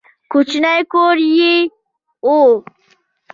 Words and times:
کوچنی 0.31 0.79
کور 0.91 1.17
یې 1.37 1.53
و. 2.25 2.29